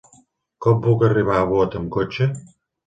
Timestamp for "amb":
1.83-1.95